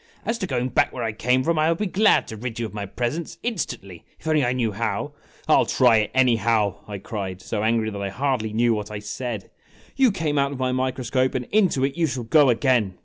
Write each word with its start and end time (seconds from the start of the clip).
As 0.25 0.39
to 0.39 0.47
going 0.47 0.69
back 0.69 0.91
where 0.91 1.03
I 1.03 1.11
came 1.11 1.43
from, 1.43 1.59
I 1.59 1.69
would 1.69 1.77
be 1.77 1.85
glad 1.85 2.25
to 2.29 2.35
rid 2.35 2.57
you 2.59 2.65
of 2.65 2.73
my 2.73 2.87
presence 2.87 3.37
in 3.43 3.53
stantly 3.53 4.01
if 4.19 4.25
only 4.27 4.43
I 4.43 4.51
knew 4.51 4.71
how." 4.71 5.13
"I 5.47 5.53
'11 5.53 5.71
try 5.75 5.97
it, 5.97 6.11
anyhow!" 6.15 6.77
I 6.87 6.97
cried, 6.97 7.39
so 7.39 7.61
angry 7.63 7.91
that 7.91 8.01
I 8.01 8.09
hardly 8.09 8.51
knew 8.51 8.73
what 8.73 8.89
I 8.89 8.97
said." 8.97 9.51
You 9.95 10.09
came 10.11 10.39
out 10.39 10.51
of 10.53 10.57
my 10.57 10.71
microscope, 10.71 11.35
and 11.35 11.45
into 11.51 11.83
it 11.85 11.97
you 11.97 12.07
shall 12.07 12.23
go 12.23 12.49
again 12.49 12.95